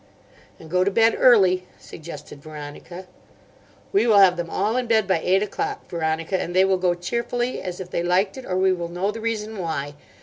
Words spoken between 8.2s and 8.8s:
it, or we